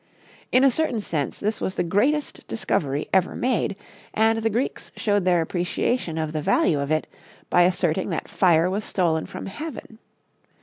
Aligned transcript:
In 0.51 0.63
a 0.63 0.71
certain 0.71 0.99
sense 0.99 1.37
this 1.37 1.61
was 1.61 1.75
the 1.75 1.83
greatest 1.83 2.47
discovery 2.47 3.07
ever 3.13 3.35
made, 3.35 3.75
and 4.15 4.39
the 4.39 4.49
Greeks 4.49 4.91
showed 4.97 5.25
their 5.25 5.41
appreciation 5.41 6.17
of 6.17 6.33
the 6.33 6.41
value 6.41 6.79
of 6.79 6.89
it 6.89 7.05
by 7.51 7.61
asserting 7.65 8.09
that 8.09 8.27
fire 8.27 8.67
was 8.67 8.83
stolen 8.83 9.27
from 9.27 9.45
heaven. 9.45 9.99